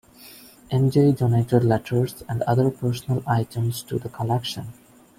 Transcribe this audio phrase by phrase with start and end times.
[0.71, 4.73] Ende donated letters and other personal items to the collection.